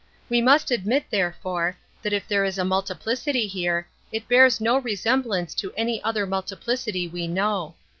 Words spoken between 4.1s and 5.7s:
it bears no resemblance